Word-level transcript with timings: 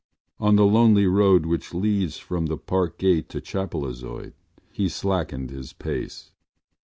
On 0.39 0.55
the 0.55 0.65
lonely 0.65 1.05
road 1.05 1.45
which 1.45 1.75
leads 1.75 2.17
from 2.17 2.47
the 2.47 2.57
Parkgate 2.57 3.29
to 3.29 3.39
Chapelizod 3.39 4.33
he 4.71 4.89
slackened 4.89 5.51
his 5.51 5.73
pace. 5.73 6.31